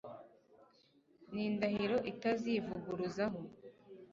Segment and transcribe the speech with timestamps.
[1.33, 3.41] ni indahiro atazivuguruzaho